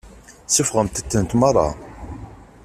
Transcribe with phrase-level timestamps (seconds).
[0.55, 1.69] Suffɣemt-tent meṛṛa.